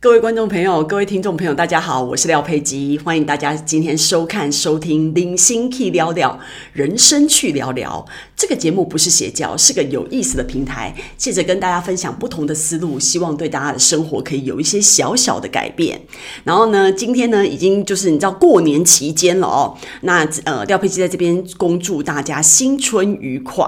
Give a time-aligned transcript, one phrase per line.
[0.00, 6.38] 各位观众朋友，各位听众朋友，大家好，我是廖佩吉，欢迎大家今天收看、收听《零星 K 聊聊
[6.72, 8.06] 人生去聊聊》
[8.36, 16.00] 这个节目，不是邪教，是个有意思的平台，借着跟大家分享不同的思路，希望对大家的生活可以有一些小小的改变。
[16.44, 23.66] 然后呢，今天呢，已经就是你知道过年期间了哦，那呃，廖佩吉在这边恭祝大家新春愉快。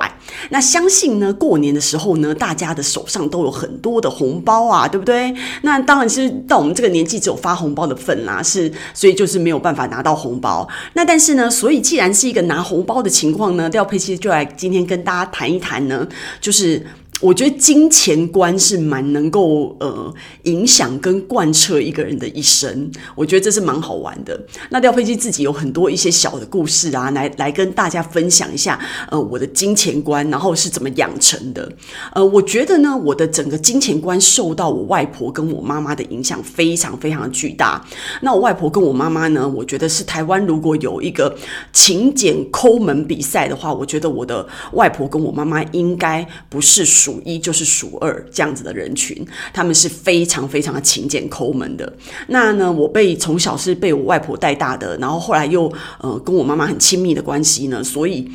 [0.50, 5.34] 那相信呢，过年的时候呢，大家的手上都有很多的红包啊，对不对？
[5.62, 6.19] 那当然是。
[6.46, 10.68] 到我们这个年纪，只有发红包的份啦，是，所以就是没有办法拿到红包。
[10.94, 16.06] 那但是呢，所以既然是一个拿红包的情况呢，廖佩琪就来今天跟大家谈一谈呢，
[16.40, 16.84] 就是。
[17.20, 20.12] 我觉得金钱观是蛮能够呃
[20.44, 24.40] 影响跟贯彻一个人的一生，我觉得这是蛮好玩的。
[24.70, 31.70] 那廖佩基自己有很多一些小的故事啊，来来跟大家分享一下呃我的金钱观，然后是怎么养成的。
[32.14, 37.84] 呃，我觉得呢，我的整个金钱观受到我外婆跟我妈妈的影响非常非常的巨大。
[38.22, 41.36] 那我外婆跟我妈妈呢，我觉得是台湾如果有一个
[41.70, 47.09] 勤俭抠门比赛的话，我觉得我的外婆跟我妈妈应该不是属。
[47.10, 51.92] 数一就是数二这样子的人群，他们是非常非常的勤俭抠门的。
[52.28, 58.30] 那呢，我被从小是被我外婆带大的，然后后来又呃跟我妈妈很亲密的关系呢，所以。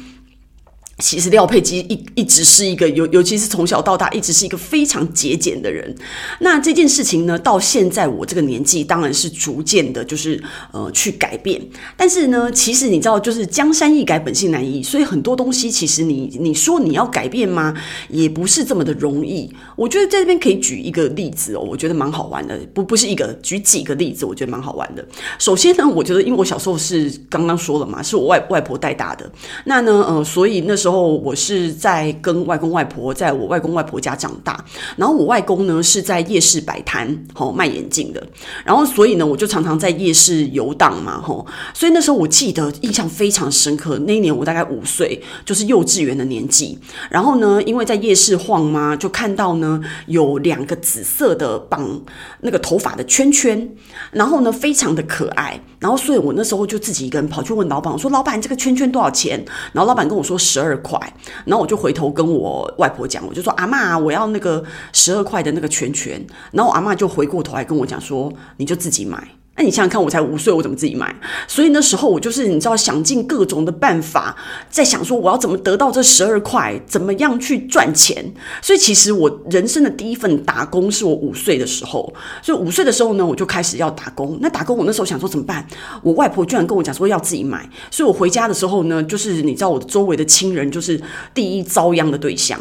[1.00, 5.94] 其实廖佩基一一直是一个尤尤其是从小到大一直是一个非常节俭的人。
[6.40, 11.62] 那这件事情呢，到现在我这个年纪，当然是逐渐的，就是呃去改变。
[11.98, 14.82] 但是呢，其实你知道，就是江山易改，本性难移。
[14.82, 17.74] 所以很多东西，其实你你说你要改变吗？
[18.08, 19.54] 也不是这么的容易。
[19.76, 22.58] 我觉得在这边可以举一个例子哦，我觉得蛮好玩的。
[22.74, 25.06] 不不是一个，举几个例子，我觉得蛮好玩的。
[25.40, 29.30] 首先呢，我觉得因为我小时候是刚刚说了嘛，是我外外婆带大的。
[29.66, 30.85] 那呢，呃，所以那时。
[30.86, 34.64] 时候我是在跟外公外婆在我外公外婆家长大，
[34.96, 38.24] 然后我外公呢是在夜市摆摊，吼卖眼镜的，
[38.64, 46.78] 然后所以呢我就常常在夜市游荡嘛，吼，所以那时候我记得印象非常深刻，那一年我大概五岁，就是幼稚园的年纪，
[47.10, 52.00] 然后呢因为在夜市晃嘛，就看到呢有两个紫色的绑
[52.42, 53.68] 那个头发的圈圈，
[54.12, 59.44] 然后呢非常的可爱，然后所以我那时候就自己一个人跑去问老板，我说老板这个圈圈多少钱？
[59.74, 61.00] 然后老板跟我说十二块，
[61.46, 64.64] 然后我就回头跟我外婆讲，我就说阿妈，我要那个
[64.94, 69.28] 十二块的那个拳拳，然后阿妈就回过头来跟我讲说，你就自己买。
[69.58, 71.16] 那你想想看，我才五岁，我怎么自己买？
[71.48, 74.36] 所以那时候我就是你知道，想尽各种的办法，
[74.70, 78.34] 在想说我要怎么得到这十二块，怎么样去赚钱。
[78.62, 82.14] 所以其实我人生的第一份打工是我五岁的时候。
[82.42, 84.38] 所以五岁的时候呢，我就开始要打工。
[84.42, 85.66] 那打工我那时候想说怎么办？
[86.04, 87.70] 我外婆居然跟我讲说要自己买。
[87.90, 91.02] 所以我回家的时候呢，就是你知道我周围的亲人就是
[91.34, 92.60] 第一遭殃的对象。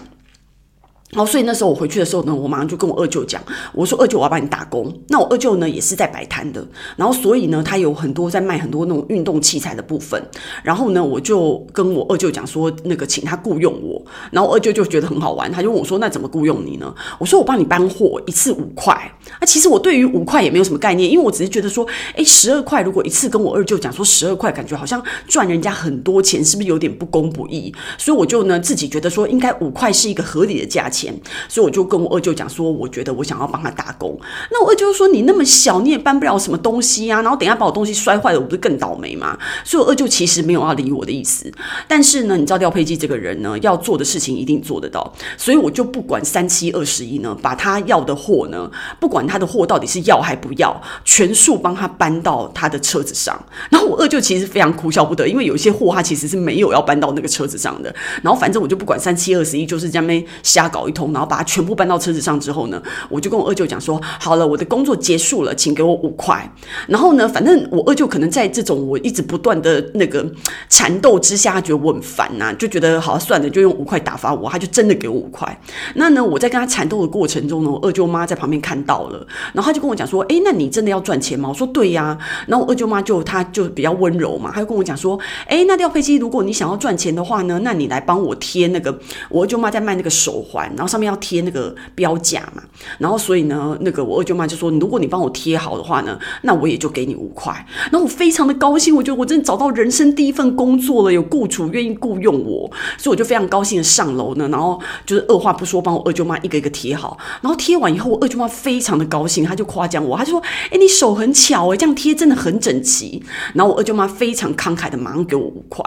[1.11, 3.41] 然后，所以那时候我回去的时候呢，我马上就跟我二舅讲，
[3.73, 4.93] 我说二舅，我要帮你打工。
[5.09, 6.67] 那我二舅呢，也是在摆摊的，
[6.97, 10.21] 然后所以呢，他有很多在卖很多那种运动器材的部分。
[10.65, 14.03] 然后呢，我就跟我二舅讲说，那个请他雇佣我。
[14.33, 16.93] 然后二舅就觉得很好玩，他就问我说，那怎么雇佣你呢？
[17.21, 18.93] 我说我帮你搬货，一次五块。
[19.39, 21.87] 啊，其实我对于五块也没有什么概念，因为我只是觉得说，
[22.17, 27.73] 诶，十二块如果一次跟我二舅讲说十二块，感觉好像赚人家很多钱，是不是有点不公不义？
[27.99, 31.13] 所以我就呢自己觉得说，应该五块是一个合理的价钱。
[31.49, 34.17] 所以我就跟我二舅讲说，我觉得我想要帮他打工。
[34.53, 37.21] 那我二舅说，你那么小，你也搬不了什么东西啊。
[37.23, 39.37] 然后等下把我东西摔坏了，我不是更倒霉吗？
[39.65, 41.53] 所以我二舅其实没有要理我的意思。
[41.89, 45.13] 但是呢，你知道廖佩基这个人呢，要做的事情一定做得到。
[45.37, 53.35] 所以我就不管三七二十一呢，把他要的货呢，不管他的货到底是要还不要，全数帮他搬到他的车子上。
[53.71, 57.95] 然后我二舅其实非常哭笑不得，因为有一些货他其实是没有要搬到那个车子上的。
[58.23, 60.05] 然后反正我就不管三七二十一，就是这样
[60.43, 61.13] 瞎搞一通。
[61.13, 66.53] 然后把它全部搬到车子上之后呢，我就跟我二舅讲说：“好了，我的工作结束了，请给我五块。”
[66.89, 70.27] 然后呢，反正我二舅可能在这种我一直不断的那个
[70.69, 75.61] 缠斗之下，觉得我很烦呐、就觉得好算了，就用五块打发我，他就真的给我五块。
[75.95, 82.19] 那呢，我在跟他缠斗的过程中呢，我二舅妈在旁边看到了，然后他就跟我讲说：“哎，那你真的要赚钱吗？”我说：“对呀。”
[82.49, 88.99] 然后我二舅妈就她就比较温柔嘛，她就跟我讲说：“哎，那廖佩基，如果你想要赚钱的话呢，那你来帮我贴那个
[89.29, 92.63] 我二舅妈在卖那个手环，然后上面要贴那个标价嘛，
[92.99, 97.53] 然后所以呢，那个我二舅妈就说，如果你帮我贴好的话呢，那我也就给你五块。
[97.91, 107.17] 然后我非常的高兴，我觉得我真的找到人生第一份工作了，有雇主愿意雇佣我，所以我就非常高兴的上楼呢，然后就是二话不说帮我二舅妈一个一个贴好。
[107.41, 113.23] 然后贴完以后，我二舅妈非常的高兴，她就夸奖我，她就说：“哎，你手很巧哎，这样贴真的很整齐。”
[113.55, 115.85] 然后我二舅妈非常慷慨的马上给我五块。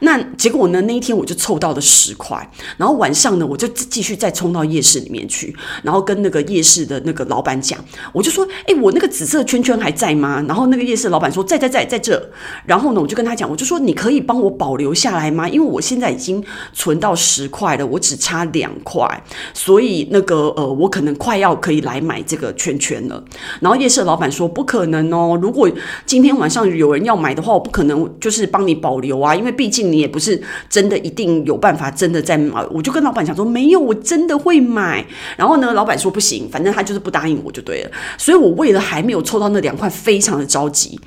[0.00, 2.50] 那结果呢，那一天我就凑到了十块。
[2.76, 7.78] 然后晚上呢，我就继续再冲到夜市里面去，然后跟那个夜市的那个老板讲，
[8.10, 10.42] 我就说，哎，我那个紫色圈圈还在吗？
[10.48, 12.30] 然后那个夜市老板说，在在在在这。
[12.64, 15.46] 然后呢，我就跟他讲，我就说，你可以帮我保留下来吗？
[15.46, 16.42] 因为我现在已经
[16.72, 19.06] 存到十块了，我只差两块，
[19.52, 23.22] 所以那个呃，我可能快要可以来买这个圈圈了。
[23.60, 25.70] 然后夜市老板说，不可能哦，如果
[26.06, 32.64] 今天晚上有人要买的话，我不可能就是帮你保留啊，因为毕竟你也不是真的一定有办法真的在买。
[32.70, 35.04] 我就跟老板讲说，没有，我真真的会买。
[35.36, 37.90] 然后呢，老板说不行，反正他就是不答应我就对了。
[38.16, 41.00] 所以我为了还没有抽到那两块，非常的着急。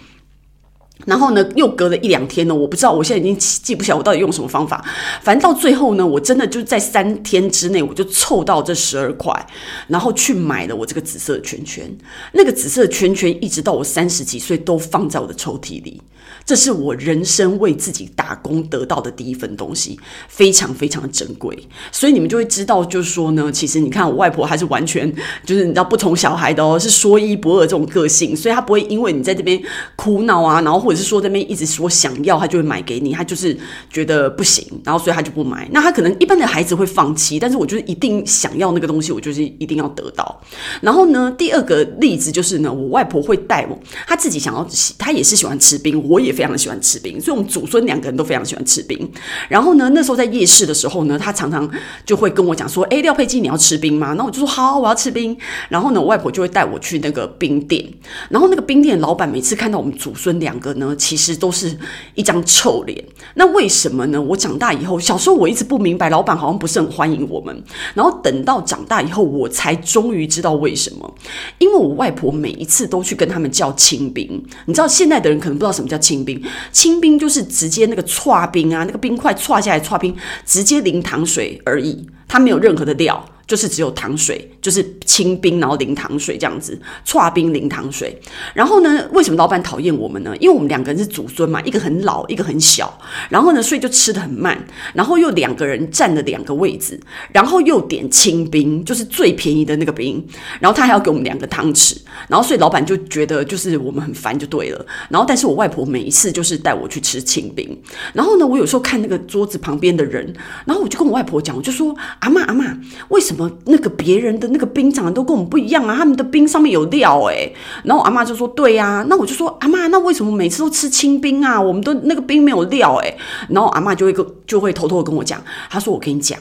[1.06, 4.84] 然后呢，又隔了一两天呢，我不知道，我现在已经记不起来我到底用什么方法。
[5.22, 9.48] 反正到最后呢，我真的就在三天之内，我就凑到这十二块，
[9.88, 11.90] 然后去买了我这个紫色的圈圈。
[12.34, 16.02] 那个紫色的圈圈，一直到我三十几岁都放在我的抽屉里。
[16.46, 21.58] 这是我人生为自己打工得到的第一份东西，非常非常的珍贵。
[21.92, 25.14] 所以你们就会知道，就是说呢，其实你看我外婆还是完全
[25.46, 29.62] 就是你知道不宠小孩的哦，是说一不二这种个性，所以她不会因为你在这边
[29.98, 33.58] 哭闹啊，然后或者是说这边一直说想要，他就会买给你，他就是
[33.90, 35.68] 觉得不行，然后所以他就不买。
[35.74, 40.42] 那他可能一般的孩子会放弃，但是我就是一定想要那个东西，我就是一定要得到。
[40.80, 44.66] 然后呢，第二个例子就是呢，我外婆会带我，她自己想要，
[44.98, 46.38] 她也是喜欢吃冰，我也。
[46.38, 49.12] 非常的喜欢吃冰，所以我们祖孙两个人都非常喜欢吃冰。
[49.50, 51.68] 然后呢，那时候在夜市的时候呢，他常常
[52.06, 55.36] 就会跟我讲说：“哎，廖佩基，你要吃冰吗？”那我就说：“好，我要吃冰。”
[55.70, 57.84] 然后呢，我外婆就会带我去那个冰店。
[58.30, 61.78] 然后那个冰店老板每次看到我们祖孙两个呢，其实都是
[62.16, 63.04] 一张臭脸。
[63.34, 64.22] 那为什么呢？
[64.22, 67.64] 我长大以后，小时候我一直不明白，老板好像不是很欢迎我们。
[67.96, 71.16] 然后等到长大以后，我才终于知道为什么。
[71.58, 74.44] 因为我外婆每一次都去跟他们叫清冰。
[74.66, 76.28] 你知道现在的人可能不知道什么叫清冰。
[76.28, 76.44] 冰
[76.74, 80.14] 清冰就是直接那个剉冰啊，那个冰块剉下来剉冰，
[80.46, 83.24] 直接淋糖水而已，它没有任何的料。
[83.48, 88.22] 就是只有糖水，就是清冰，然后淋糖水这样子，剉冰淋糖水。
[88.54, 90.36] 然后呢，为什么老板讨厌我们呢？
[90.42, 93.00] 因为我们两个人是祖孙嘛，一个很老，一个很小。
[93.30, 94.62] 然后呢，所以就吃得很慢。
[94.94, 97.00] 然后又两个人占了两个位置，
[97.32, 100.22] 然后又点清冰，就是最便宜的那个冰。
[100.60, 101.96] 然后他还要给我们两个汤匙。
[102.28, 104.86] 然后所以老板就觉得就是我们很烦就对了。
[105.08, 107.82] 然后但是我外婆每一次就是带我去吃清冰。
[108.12, 110.36] 然后呢，我有时候看那个桌子旁边的人，
[110.66, 112.78] 然后我就跟我外婆讲，我就说阿嬷阿嬷，
[113.10, 113.50] 为什么？
[113.66, 117.54] 那个别人的那个冰长得都跟我们不一样啊，他们的冰上面有料诶。
[117.84, 121.60] 然后阿嬷就说：“对呀。”那我就说：“阿嬷，那为什么每次都吃清冰啊？
[121.62, 123.18] 我们都那个冰没有料诶。”
[123.50, 126.40] 然后阿嬷就会跟就会偷偷的跟我讲，她说：“我跟你讲。”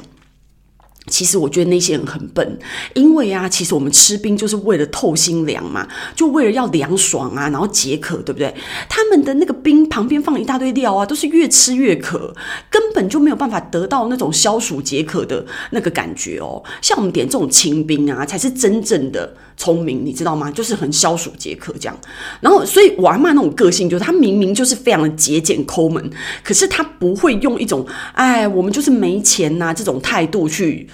[1.08, 2.58] 其实我觉得那些人很笨，
[2.94, 8.54] 因为啊，其实我们吃冰就是为了透心凉嘛，就为了要凉爽啊，然后解渴，对不对？
[8.88, 12.34] 他们的那个冰旁边放一大堆料啊，都是越吃越渴，
[12.70, 16.62] 根本就没有办法得到那种消暑解渴的那个感觉哦。
[16.82, 19.34] 像我们点这种清冰啊，才是真正的。
[19.58, 20.50] 聪明，你知道吗？
[20.50, 21.98] 就是很消暑解渴这样。
[22.42, 26.10] 然后，所以我阿嬷那种个性，就是她明明就是非常的节俭抠门，
[26.44, 30.86] 可是她不会用一种“哎，我们就是没钱呐、啊”这种态度去。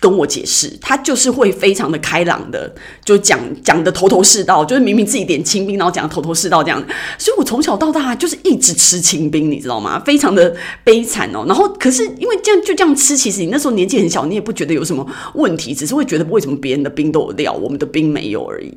[0.00, 2.72] 跟我解释，他就是会非常的开朗的，
[3.04, 6.84] 就讲讲的头头是道，就是明明自己点清冰，然后讲的头头是道这样。
[7.18, 9.98] 所以我从小到大就是一直吃清冰，你知道吗？
[10.04, 11.44] 非常的悲惨哦。
[11.46, 18.72] 然后可是因为这样就这样吃，其实你那时候年纪很小，你也不觉得有什么问题，只是会觉得为什么别人的冰都有料，我们的冰没有而已。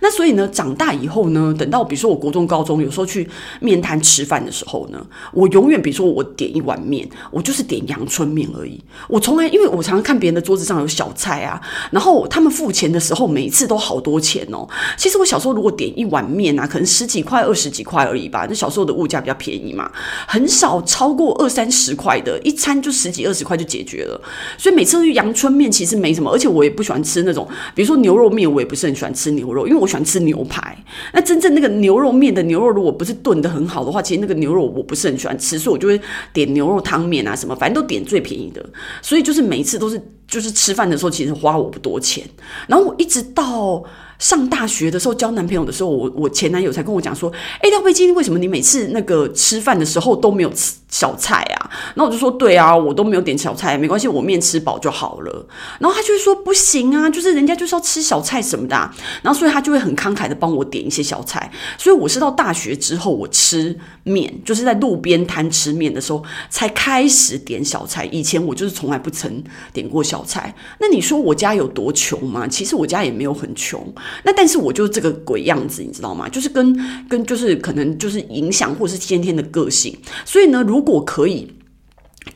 [0.00, 3.28] 那所以呢，长大以后呢，等到比如说我国中、高中，有时候去
[3.60, 8.80] 面摊吃饭的时候呢，我永远比如说我点一碗面，我就是点阳春面而已。
[9.08, 10.70] 我从来因为我常常看别人的桌子子。
[10.70, 14.64] 上有小菜啊，然后他们付钱的时候，每次都好多钱哦。
[14.96, 18.46] 其实我小时候如果点一碗面啊，可能十几块、二十几块而已吧。
[18.48, 19.90] 那小时候的物价比较便宜嘛，
[20.28, 24.20] 很少超过二三十块的，一餐就十几二十块就解决了。
[24.56, 30.78] 所以每次去阳春面其实没什么，而且我也不喜欢吃那种，比如说牛肉面，我也不是很喜欢吃牛肉，因为我喜欢吃牛排。
[31.12, 36.00] 那真正那个牛肉面的牛肉如果不是炖得很好的话，其实那个牛肉我不是很喜欢吃，所以我就会
[36.32, 38.64] 点牛肉汤面啊什么，反正都点最便宜的。
[39.02, 40.00] 所以就是每一次都是。
[40.30, 42.24] 就是吃饭的时候，其实花我不多钱。
[42.68, 43.82] 然后我一直到
[44.18, 55.46] 上大学的时候，交男朋友的时候，我我前男友才跟我讲说：“哎，廖佩金，为什么你每次那个吃饭的时候都没有吃？”小菜啊，然后我就说对啊，我都没有点小菜，没关系，我面吃饱就好了。
[55.78, 58.92] 然后他就会说不行啊，就是人家就是要吃小菜什么的啊。
[59.22, 61.50] 然后所以他就会很慷慨的帮我点一些小菜。
[61.78, 68.06] 所以我是到大学之后，我吃面就是在路边摊吃面的时候才开始点小菜。
[68.06, 70.54] 以前我就是从来不曾点过小菜。
[70.78, 72.48] 那你说我家有多穷吗？
[72.48, 73.80] 其实我家也没有很穷。
[74.24, 76.28] 那但是我就是这个鬼样子，你知道吗？
[76.28, 79.96] 就是跟跟就是可能就是影响或是先天的个性。
[80.24, 81.49] 所以呢，如果可以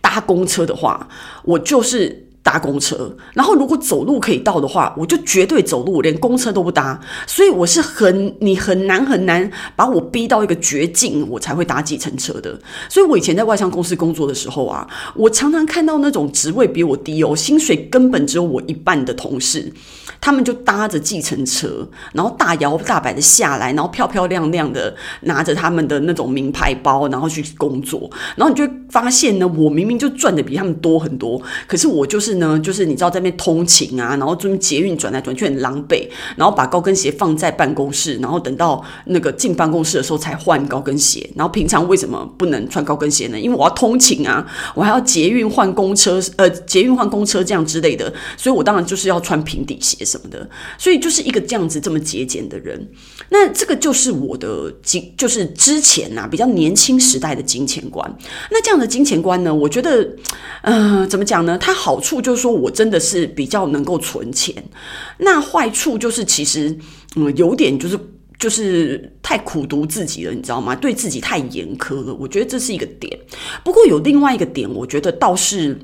[0.01, 1.09] 搭公车的话，
[1.45, 7.01] 我就是搭公车，然后如果走路可以到的话，我就绝对走路，连公车都不搭。
[7.27, 12.61] 所以我是很，你很难很难把我逼到一个绝境，我才会搭计程车的。
[12.91, 14.87] 所以我以前在外商公司工作的时候啊，
[15.17, 19.73] 我常常看到那种职位比我低哦，薪水根本只有我一半的同事。
[20.21, 28.11] 他们就搭着计程车，然后大摇大摆的下来，然后漂漂亮亮的拿着他们的那种名牌包，然后去工作。
[28.35, 41.29] 然后你就会发现呢，我明明就赚的比他们多很多，可是我就是呢，就是你知道在那边通勤啊，然后这边捷运转来转去很狼狈，然后把高跟鞋放在办公室，然后等到那个进办公室的时候才换高跟鞋。
[41.35, 43.41] 然后平常为什么不能穿高跟鞋呢？
[43.41, 50.05] 因为我要通勤啊，我还要捷运换公车，呃，捷运换公车这样之类的，所以我当然就是要穿平底鞋。
[50.05, 52.89] 什么的，所以就是一个这样子这么节俭的人。
[53.31, 58.19] 那这个就是我的金，就是之前呐、啊、比较年轻时代的金钱观。
[58.51, 60.07] 那这样的金钱观呢，我觉得，
[60.61, 61.57] 呃，怎么讲呢？
[61.57, 64.65] 它好处就是说我真的是比较能够存钱。
[65.19, 66.77] 那坏处就是其实，
[67.15, 67.97] 嗯，有点就是
[68.39, 70.75] 就是太苦读自己了，你知道吗？
[70.75, 72.13] 对自己太严苛了。
[72.15, 73.17] 我觉得这是一个点。
[73.63, 75.79] 不过有另外一个点，我觉得倒是。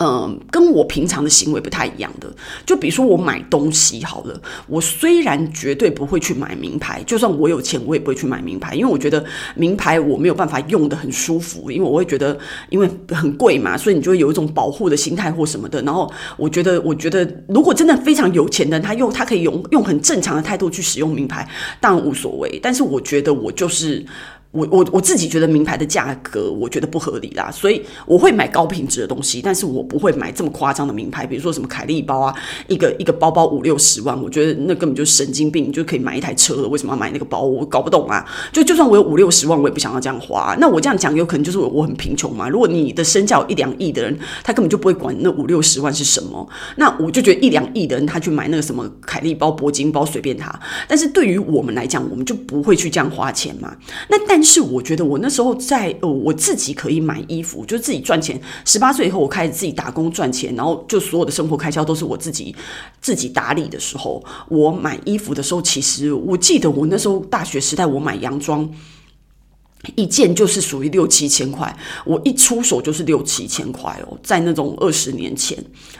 [0.00, 2.30] 嗯，跟我平常的行为不太一样的，
[2.66, 15.80] 就比如说我买东西好了，我虽然绝对不会去买名牌，就算我有钱，我也不会去买名牌，因为我觉得名牌我没有办法用得很舒服，因为我会觉得因为很贵嘛，所以你就会有一种保护的心态或什么的。
[15.82, 21.48] 然后我觉得，我觉得如果真的非常有钱的，他用他可以用用很正常的态度去使用名牌，
[21.80, 22.60] 当然无所谓。
[22.62, 24.04] 但是我觉得我就是。
[24.50, 32.34] 我我我自己觉得名牌的价格，我觉得不合理啦，所以我会买高品质的东西，但是我不会买这么夸张的名牌，比如说什么凯利包啊，
[32.66, 37.42] 一个一个包包五六十万，我觉得那根本就是神经病，你就可以买一台车了，为什么要买那个包？
[37.42, 38.24] 我搞不懂啊！
[38.50, 40.56] 就就算我有五六十万，我也不想要这样花。
[40.58, 42.48] 那我这样讲，有可能就是我很贫穷嘛。
[42.48, 46.48] 如果你的身价有一两亿的人，他根本就不会管那五六十万是什么。
[46.76, 50.58] 那我就觉得一两亿的人，他去买那个什么凯利包、铂金包，随便他。
[50.88, 53.76] 但是对于我们来讲，我们就不会去这样花钱嘛。
[54.08, 54.37] 那但。
[54.38, 58.40] 但是我觉得我那时候在呃，我自己可以买衣服，就自己赚钱。
[58.64, 62.54] 十八岁以后，我开始自己打工赚钱，然后就所有的生活开销都是我自己
[63.00, 68.70] 自己打理的时候，我买衣服的时候，其实我记得我那时候大学时代，我买洋装。
[69.94, 75.56] 一件就是属于六七千块，我一出手就是六七千块哦，在那种二十年前、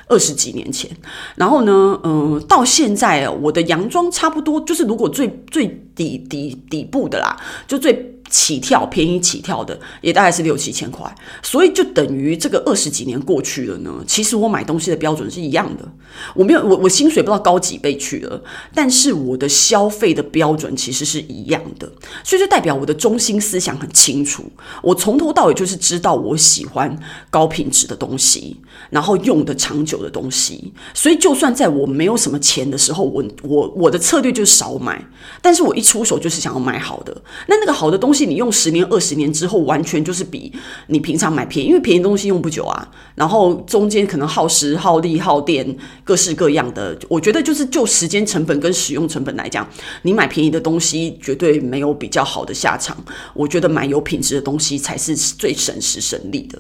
[0.09, 0.91] 二十几年前，
[1.37, 8.15] 然后呢，嗯、到现在我的洋装差不多就是如果最最底底底部的啦，就最。
[8.29, 13.91] 起跳便宜起跳的也大概是六七千块，所以就等于这个二十几年过去了呢。
[14.07, 15.89] 其实我买东西的标准是一样的，
[16.35, 18.43] 我没有我我薪水不知道高几倍去了，
[18.75, 21.91] 但是我的消费的标准其实是一样的，
[22.23, 24.45] 所以就代表我的中心思想很清楚。
[24.83, 26.95] 我从头到尾就是知道我喜欢
[27.31, 28.57] 高品质的东西，
[28.91, 30.73] 然后用的长久的东西。
[30.93, 35.03] 所以就算在我没有什么钱的时候，我我我的策略就是少买，
[35.41, 37.23] 但是我一出手就是想要买好的。
[37.47, 38.18] 那那个好的东西。
[38.27, 40.53] 你用十年、二十年之后，完全就是比
[40.87, 42.89] 你平常买便宜，因为便宜东西用不久啊。
[43.15, 46.99] 然后中间可能耗时、耗力、耗电，各式各样的。
[47.09, 49.67] 我觉得就是就时间成本跟使用成本来讲，
[50.03, 52.97] 你买便宜的东西绝对没有比较好的下场。
[53.35, 56.59] 我觉得买有品质的东西才是最省时省力的。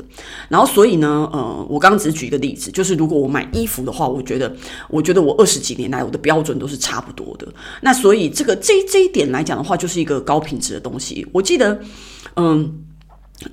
[0.48, 4.54] 然后所以呢，呃，我刚刚只举一个例子，就是如果我买衣服的话，我觉得，
[4.88, 7.46] 我觉得我二十几年来我的标准都是差不多的。
[7.82, 11.26] 那所以这个这这一点来讲的话，就是一个高品质的东西。
[11.32, 11.42] 我。
[11.48, 11.80] 记得，
[12.36, 12.84] 嗯，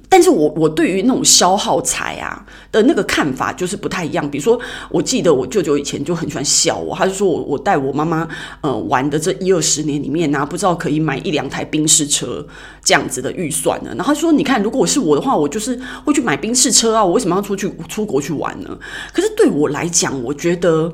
[0.10, 4.30] 但是我我对于那种消耗财啊的那个看法就是不太一样。
[4.30, 4.60] 比如说，
[4.90, 8.28] 我记得我舅舅以前就很喜欢笑我，他就说我我带我妈妈
[8.60, 12.46] 呃玩的这一二十年里面呢、不知道可以买一两台宾士车
[12.84, 13.92] 这样子的预算呢。
[13.96, 18.78] 然后他说，你看，如果是我的话，我就是会去买宾士车啊，我为什么要出去出国去玩呢？
[19.14, 20.92] 可是对我来讲，我觉得。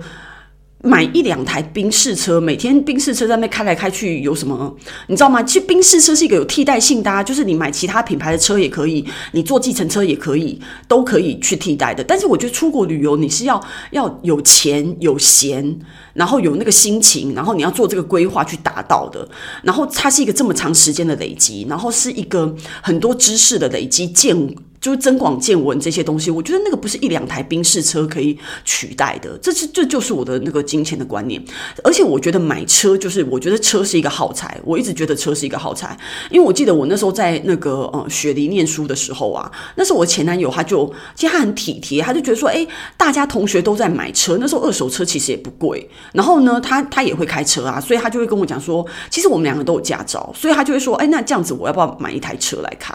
[0.83, 4.75] 买一两台宾士车，每天宾士车在那开来开去有什么？
[5.07, 5.43] 你知道吗？
[5.43, 12.03] 其实宾士车是一个有替代性的啊，就是你买其他品牌的车也可以，你坐计程车也可以，都可以去替代的。
[12.03, 13.61] 但是我觉得出国旅游，你是要
[13.91, 15.79] 要有钱有闲，
[16.13, 19.27] 然后有那个心情，然后你要做这个规划去达到的。
[19.61, 24.55] 然后它是一个这么长时间的累积，然后是一个很多知识的累积建。
[24.81, 28.35] 就是增广见闻这些东西，我觉得那个不是一两台宾士车可以
[28.65, 29.38] 取代的。
[29.38, 31.39] 这是这就是我的那个金钱的观念。
[31.83, 34.59] 而且我觉得买车就是，我觉得车是一个耗材。
[34.65, 35.95] 我一直觉得车是一个耗材，
[36.31, 42.65] 因为我记得我那时候在那个呃雪梨念书的时候啊，那时候我前男友他就其实他很体贴，他就觉得说，哎，
[42.97, 45.88] 大家同学都在买车，那时候二手车其实也不贵。
[46.11, 52.91] 然后呢，他他也会开车啊，所以他就会跟我讲说，其实我们两个都有驾照，所以他就会说，哎，那这样子我要不要买一台车来开？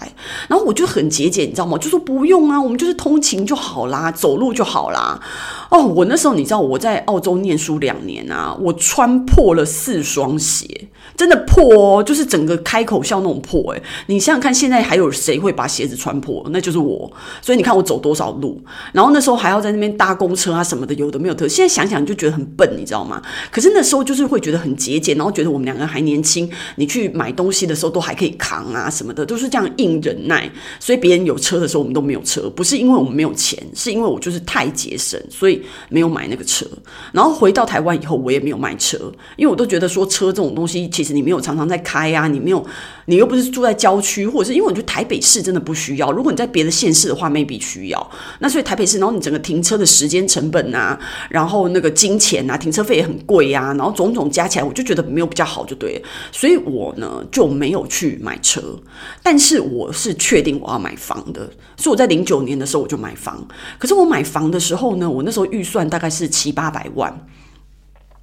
[0.49, 1.76] 然后我就很节俭，你知道吗？
[1.79, 5.21] 就说不用啊，我们就是通勤就好啦，走路就好啦。
[5.71, 10.89] 哦，我那时候你知道我在澳洲念书两年啊，我穿破了四双鞋。
[11.17, 16.45] 真的破哦，就是整个开口笑那种破诶，你想想看，现在还有谁会把鞋子穿破？
[16.51, 17.11] 那就是我。
[17.41, 18.61] 所以你看我走多少路，
[18.93, 21.49] 然后那时候还要在那边搭公车啊什么的，有的没有的。
[21.49, 23.23] 现在想想就觉得很笨，你知道吗？
[23.51, 30.51] 可是那时候就是会觉得很节俭，然后觉得我们两个人还年轻，你去买东西的时候都还可以扛啊什么的，都是这样硬忍耐。
[30.79, 36.67] 所以别人有车的时候，我们都没有车，不是因为我们没有钱，是因为我就是太节省，所以没有买那个车。
[37.13, 38.99] 然后回到台湾以后，我也没有买车，
[39.37, 41.06] 因为我都觉得说车这种东西其。
[41.13, 42.65] 你没有常常在开呀、啊，你没有，
[43.07, 46.11] 你又不是住在郊区，或者是因为我觉得台北市真的不需要。
[46.13, 48.11] 如果你在别的县市的话，maybe 需要。
[48.41, 50.99] 那所以台北市，然后你整个停车的时间成本啊，
[51.29, 56.03] 然后那个金钱啊，停车费也很贵、啊，然后种种加起来，我就觉得没有比较好，就对了。
[56.33, 58.61] 所以我呢就没有去买车，
[59.23, 61.51] 但是我是确定我要买房的。
[61.77, 63.47] 所以我在零九年的时候我就买房，
[63.79, 67.27] 可是我买房的时候呢，我那时候预算大概是七八百万，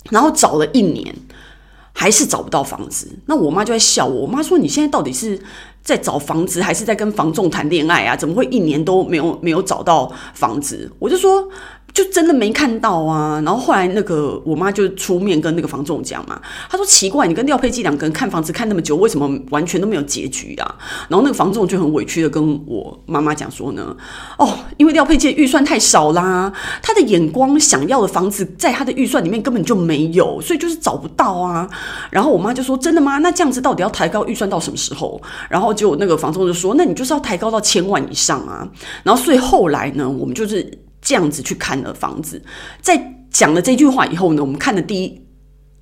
[0.10, 1.16] 然后找了一年。
[1.94, 4.22] 还是找不到房子，那我妈就在笑我。
[4.22, 5.40] 我妈说：“你现在到底是
[5.82, 8.16] 在找房子，还是在跟房仲谈恋爱啊？
[8.16, 11.48] 怎么会一年都没有没有找到房子？”我就说。
[11.94, 20.76] 就真的没看到啊，然后后来那个我妈就出面跟那个房仲讲嘛，她说奇怪，你跟廖佩基两个人看房子看那么久，为什么完全都没有结局啊？
[21.08, 23.96] 然后那个房仲就很委屈的跟我妈妈讲说呢，
[24.40, 31.70] 哦，因为廖佩基预算太少啦，他的眼光想要的房子在他的预算里面根本就没有，所以就是找不到啊。
[32.10, 33.20] 然后我妈就说真的吗？
[33.20, 35.22] 那这样子到底要抬高预算到什么时候？
[35.48, 38.68] 然后结果那个房仲就说，那你就是要抬高到千万以上啊。
[39.04, 40.80] 然后所以后来呢，我们就是。
[41.04, 42.42] 这样子去看了房子，
[42.82, 45.22] 在讲了这句话以后呢，我们看的第一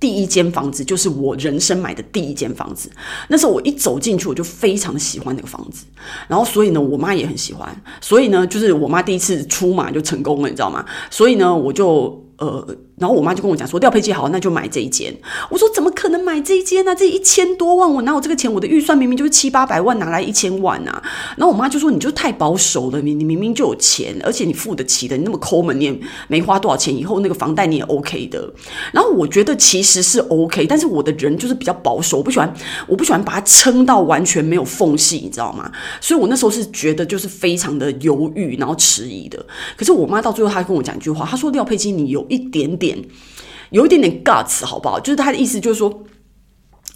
[0.00, 2.90] 第一间房子就是我人生买的第一间房子。
[3.28, 5.86] 那时候我一走进去，我就非常喜欢那个房子，
[6.26, 10.84] 然后所以呢，我妈也很喜欢，所以呢，就是我妈第一次出马就成功了，你知道吗？
[11.08, 12.76] 所以呢，我就呃。
[12.98, 15.12] 然后我妈就跟我讲说，廖佩琪好，那就买这一间。
[15.50, 16.94] 我说怎么可能买这一间呢？
[16.94, 18.52] 这一千多万，我哪有这个钱？
[18.52, 21.02] 我的预算明明就是七八百万，哪来一千万啊？
[21.36, 28.48] 然后我妈就说，你就太保守了，你你明明就有钱，而且你付得起的，你那么抠门，你也没花多少钱，以后那个房贷你也 OK 的。
[28.92, 32.54] 然后我觉得其实是 OK，但是我的人就是比较保守，我不喜欢，
[32.86, 35.68] 我不喜欢把它撑到完全没有缝隙，你知道吗？
[36.00, 39.44] 所以我那时候是觉得就是非常的犹豫，然后迟疑的。
[39.76, 42.98] 可是我妈到最后她跟我讲一句话，她说，廖佩琪，你有一点点。
[43.70, 45.00] 有一点点 guts 好不好？
[45.00, 46.04] 就是他的意思，就是说，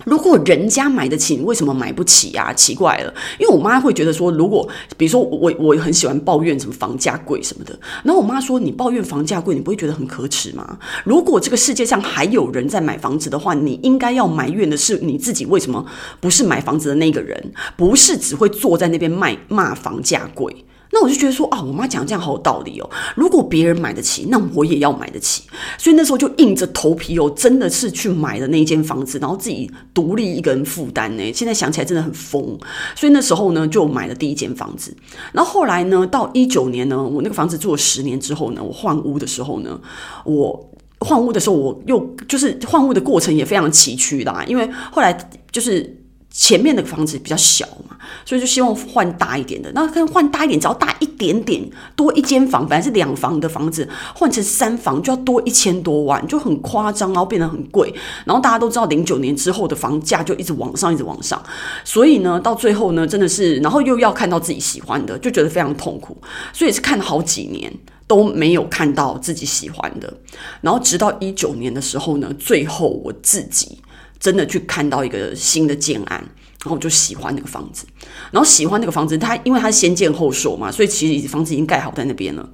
[0.05, 2.53] 如果人家买得起，你为什么买不起呀？
[2.53, 4.68] 奇怪了，因为我妈会觉得说，如果
[4.99, 10.79] 比如说我我很喜欢抱怨什么房价贵什么的，然后我妈说，你抱怨房价贵，你不会觉得很可耻吗？
[11.05, 15.87] 如果这个世界上还有人在买房子的话，你应该要埋怨的是你自己为什么
[16.20, 20.66] 不是买房子的那个人，不是只会坐在那边卖骂房价贵。
[20.99, 22.89] 那我就觉得说啊，我妈讲这样好有道理哦。
[23.15, 25.43] 如果别人买得起，那我也要买得起。
[25.77, 31.33] 所以那时候就硬着头皮哦，真的是去买了那一间房子，然后自己独立一个人负担呢。
[31.35, 32.59] 现在想起来真的很疯。
[32.95, 34.97] 所以那时候呢，就买了第一间房子。
[35.33, 39.79] 然后后来呢，到一九年呢，我那个房子住了十年之后呢，我换屋的时候呢，
[40.25, 46.03] 我换屋的时候我又就是换屋的过程也非常崎岖啦，因为后来就是。
[46.38, 47.96] 前面的房子比较小嘛，
[48.27, 49.72] 所以就希望换大一点的。
[49.72, 57.92] 那看换大一点，只要大一点点，多一间房，本来是两房的房子，换成三房就要多一千多万，就很夸张，然后变得很贵。
[58.27, 61.42] 然后大家都知道，零九年之后的房价就一直往上，一直往上。
[61.85, 66.14] 所以呢，到最后呢，真的是，然后又要看到自己喜欢的，就觉得非常痛苦。
[66.53, 67.72] 所以是看了好几年
[68.07, 70.12] 都没有看到自己喜欢的。
[70.61, 73.79] 然后直到一九年的时候呢，最后我自己。
[74.27, 77.87] 真的去看到一个新的建案，然后我就喜欢那个房子，
[78.33, 82.49] 然后喜欢那个房子，它因为它先建后售嘛，所以其实房子已经盖好在那边了。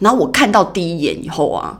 [0.00, 1.78] 然后我看到第一眼以后啊，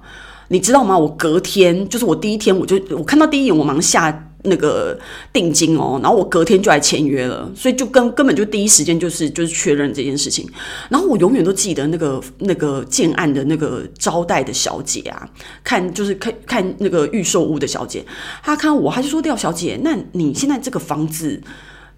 [0.49, 0.99] 你知道吗？
[0.99, 4.35] 我隔天就是我第一天，我就我看到第一眼，我忙下。
[4.47, 4.99] 那个
[5.33, 10.49] 定金哦，然后我隔天就来签约了，所以就根根本就第一时间就是就是确认这件事情。
[10.89, 15.29] 然后我永远都记得那个那个建案的那个招待的小姐啊，
[15.63, 18.05] 看就是看看那个预售屋的小姐，
[18.43, 21.41] 她看我，她就说：“廖小姐，那你现在这个房子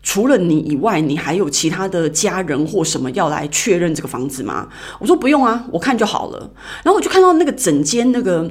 [0.03, 6.51] 除了你以外，你还有其他的家人或什么要来确认这个房子吗？”我说：“不用啊，我看就好了。”
[6.85, 8.51] 然后我就看到那个整间那个。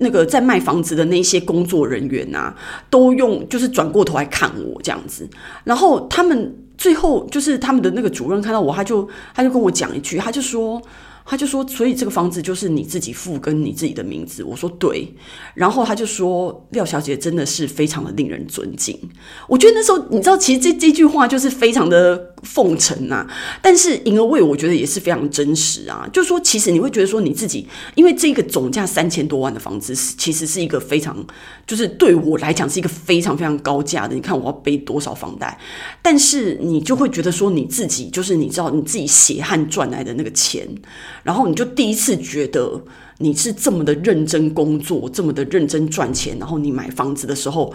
[0.00, 2.54] 那个在卖房子的那些工作人员啊，
[2.90, 5.28] 都用就是转过头来看我这样子，
[5.64, 10.82] 然后他们最后就是他们的那个主任看到我，他就他就跟我讲一句，他就说。
[11.24, 14.42] 他就说，所以这个房子就是你自己付跟你自己的名字。
[14.42, 15.12] 我说对，
[15.54, 18.98] 然后他就说，廖小姐真的是非常的令人尊敬。
[19.46, 23.26] 我觉得那时候你知道，其实这这句话就是非常的奉承啊。
[23.62, 26.08] 但是 in a way，我觉得也是非常真实啊。
[26.12, 31.24] 就是说，其实你会觉得说你自己，因为这个总价三千多万的房子是，其实是一个非常，
[31.66, 34.14] 就是对我来讲是一个非常非常高价的。
[34.14, 35.58] 你看我要背多少房贷，
[36.02, 40.66] 但是你就会觉得说你自己，就是你知道你自己血汗赚来的那个钱，
[41.22, 42.82] 然后你就第一次觉得
[43.18, 47.72] 你是这么的认真工作，这么的认真赚钱，然后你买房子的时候。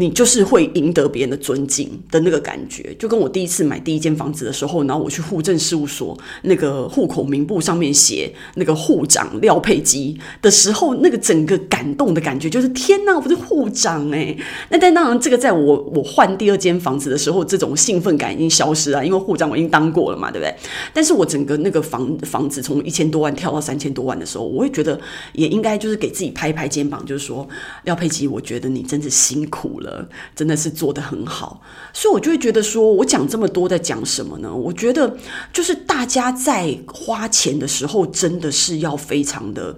[0.00, 14.34] 你就是会赢得别人的尊敬的那个感觉，就跟我第一次买第一间房子的时候，然后我去户政事务所那个户口名簿上面写那个户长廖佩基的时候，那个整个感动的感觉就是天哪，我是户长诶。
[14.70, 20.54] 那但当然，这个在我我换第二间房子的时候，这种兴奋感已经消失了，因为户长我已经当过了嘛，对不对？
[20.94, 24.98] 但是我整个那个房房子从一千多万跳到三千多万的时候，我会觉得
[25.34, 27.46] 也应该就是给自己拍一拍肩膀，就是说
[27.84, 29.89] 廖佩基，我觉得你真是辛苦了，
[30.34, 31.60] 真的是做得很好，
[31.92, 34.54] 所以我就会觉得说，我讲这么多在讲什么呢？
[34.54, 35.16] 我觉得
[35.52, 39.76] 就是大家在花钱的时候，真的是要非常的，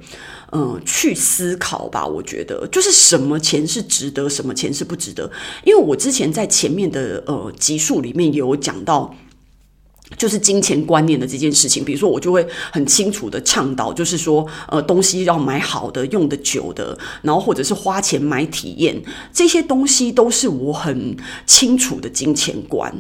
[0.53, 2.07] 嗯，去思考吧。
[2.07, 5.31] 我觉得就是什么钱是值得，什么钱是不值得。
[5.65, 9.15] 因为我之前在前面的呃集数里面有讲到。
[10.17, 19.01] 就是金钱观念的这件事情，比如说我就会很清楚的倡导，就是说，呃，东西要买好的、用得久的，然后或者是花钱买体验，
[19.33, 22.93] 这些东西都是我很清楚的金钱观。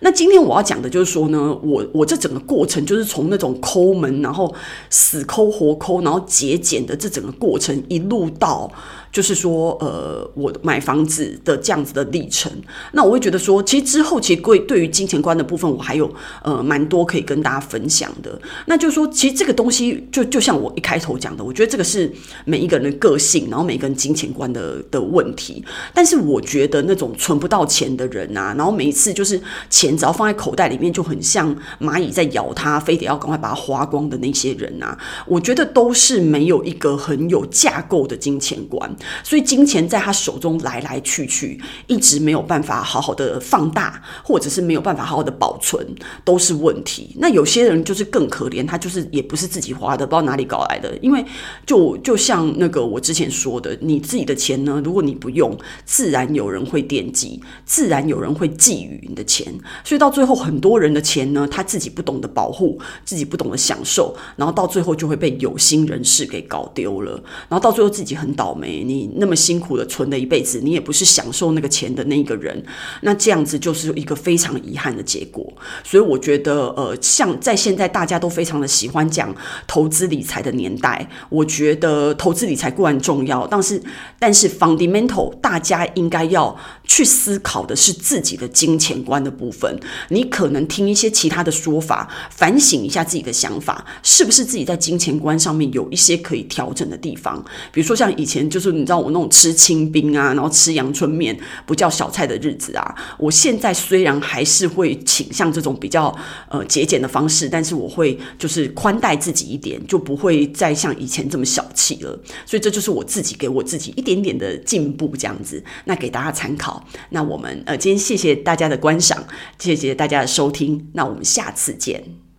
[0.00, 4.54] 那今天我要讲的就是说呢，我我这整个过程就是从那种抠门，然后
[4.88, 8.70] 死抠活抠，然后节俭的这整个过程一路到。
[9.12, 12.50] 就是说，呃，我买房子的这样子的历程，
[12.92, 18.40] 那我会觉得说，其实之后其实对对于金钱观的部分，我还有呃蛮多可以跟大家分享的。
[18.66, 22.10] 那就是说，其实这个东西就就像我一开头讲的，我觉得这个是
[22.44, 25.64] 每一个人的个性，然后每个人金钱观的的问题。
[25.92, 34.96] 但是我觉得那种存不到钱的人啊，然后每一次就是钱只要放在口袋里面就很像蚂蚁在咬它，非得要赶快把它花光的那些人啊，
[35.26, 38.88] 我觉得都是没有一个很有架构的金钱观。
[39.22, 45.86] 所以金钱在他手中来来去去，一直没有办法好好的放大，或者是没有办法好好的保存，
[46.24, 47.14] 都是问题。
[47.18, 50.96] 那有些人就是更可怜，他就是也不是自己花的，不知道哪里搞来的。
[51.00, 51.24] 因为
[51.64, 59.52] 就就像那个我之前说的，你自己的钱呢，如果你不用，自然有人会惦记，自然有人会觊觎你的钱。
[59.84, 67.12] 所以到最后，很多人的钱呢，他自己不懂得保护，自己不懂得享受，然后到最后就会被有心人士给搞丢了，
[67.48, 68.84] 然后到最后自己很倒霉。
[68.90, 72.60] 你那么辛苦的存了一辈子，你也不是享受那个钱的那一个人，
[73.02, 75.46] 那这样子就是一个非常遗憾的结果。
[75.84, 79.32] 所以我觉得，呃，像在现在大家都非常的喜欢讲
[79.68, 83.80] 投资理财的年代，我觉得投资理财固然重要，但是
[84.18, 89.78] 但是 fundamental 大家应该要去思考的是自己的金钱观的部分。
[90.08, 97.44] 你可能听一些其他的说法，反省一下自己的想法，是不是自己在金钱观上面有一些可以调整的地方？
[97.70, 98.79] 比如说像以前就是。
[98.80, 106.16] 你知道我那种吃清冰啊，然后吃阳春面不叫小菜的日子啊，我现在虽然还是会倾向这种比较
[106.48, 112.18] 呃节俭的方式，但是我会就是宽待自己一点，就不会再像以前这么小气了。
[112.46, 116.84] 所以这就是我自己给我自己一点点的进步，这样子，那给大家参考。
[117.10, 119.22] 那我们呃今天谢谢大家的观赏，
[119.58, 122.29] 谢谢大家的收听，那我们下次见。